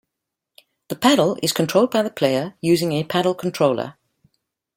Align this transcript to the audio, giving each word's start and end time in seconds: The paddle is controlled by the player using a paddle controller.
The 0.87 0.95
paddle 0.95 1.37
is 1.43 1.53
controlled 1.53 1.91
by 1.91 2.01
the 2.01 2.09
player 2.09 2.55
using 2.59 2.91
a 2.93 3.03
paddle 3.03 3.35
controller. 3.35 3.97